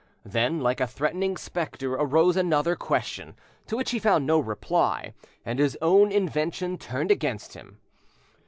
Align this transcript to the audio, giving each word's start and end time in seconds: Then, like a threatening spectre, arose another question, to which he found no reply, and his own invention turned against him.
Then, 0.25 0.61
like 0.61 0.81
a 0.81 0.87
threatening 0.87 1.37
spectre, 1.37 1.93
arose 1.93 2.35
another 2.35 2.75
question, 2.75 3.35
to 3.67 3.77
which 3.77 3.91
he 3.91 3.99
found 3.99 4.25
no 4.25 4.39
reply, 4.39 5.13
and 5.45 5.59
his 5.59 5.77
own 5.79 6.11
invention 6.11 6.79
turned 6.79 7.11
against 7.11 7.53
him. 7.53 7.77